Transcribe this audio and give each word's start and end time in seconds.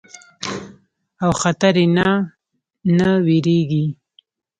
او 1.23 1.31
خطري 1.41 1.85
نه 1.95 2.07
نۀ 2.97 3.09
ويريږي 3.25 3.85